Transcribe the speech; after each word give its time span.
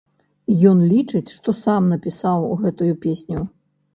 Ён 0.69 0.79
лічыць, 0.93 1.33
што 1.33 1.53
сам 1.59 1.91
напісаў 1.93 2.47
гэтую 2.65 2.91
песню. 3.07 3.45